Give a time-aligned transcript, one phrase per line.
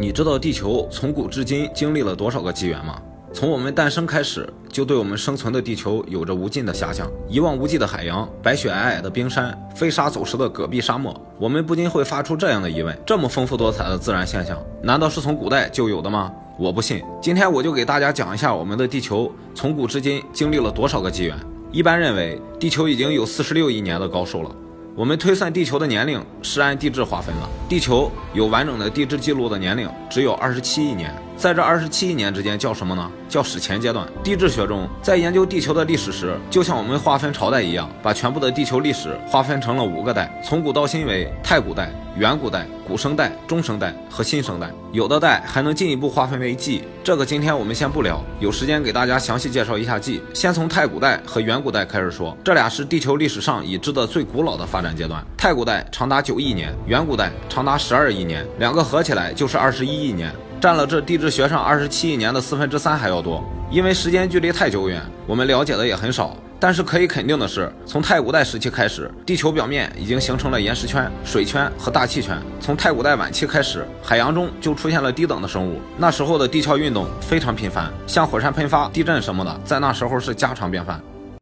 [0.00, 3.02] 你知道地球从古至今经历了多少个纪元吗？
[3.32, 7.10] 从我们诞生开始，就对我们生存的地球有着无尽的遐想。
[7.28, 16.32] 一望无际的海洋，白雪皑皑的冰山，飞沙走石的戈壁沙漠，我们不禁会发出这样的疑问：这么丰富多彩的自然现象，难道是从古代就有的吗？
[16.56, 17.02] 我不信。
[17.20, 21.36] 今天我就给大家讲一下我们的地球从古至今经历了多少个纪元。
[21.72, 24.50] 一般认为，地球已经有四十六亿年的高寿了。
[24.94, 33.10] 我们推算地球的年龄是按地质划分的，地球有完整的地质记录的年龄只有二十七亿年，在这二十七亿年之间叫什么呢？
[33.28, 34.08] 叫史前阶段。
[34.24, 44.70] 地质学中，在研究地球的历史时，就像我们划分朝代一样，把全部的地球历史划分成了五个代，从古到今为太古代、远古代、古生代、中生代和新生代。
[44.92, 50.22] 有的代还能进一步划分为纪，这个今天我们先不聊，有时间给大家详细介绍一下纪。
[50.32, 55.22] 先从太古代和远古代开始说，这俩是地球历史上已知的最古老的发展阶段。
[55.36, 60.32] 太古代长达九亿年，远古代长长达十二亿年，两个合起来就是二十一亿年。
[60.60, 66.36] 占了这地质学上二十七亿年的四分之三还要多，因为时间距离太久远，我们了解的也很少。
[66.60, 72.40] 但是可以肯定的是，从太古代时期开始，地球表面已经形成了岩石圈、水圈和大气圈。
[72.60, 75.80] 从太古代晚期开始，海洋中就出现了低等的生物。
[75.96, 81.00] 那时候的地壳运动非常频繁，像火山喷发、地震什么的，在那时候是家常便饭。